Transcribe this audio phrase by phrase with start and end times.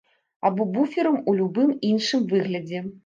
[0.49, 2.83] Або буферам у любым іншым выглядзе?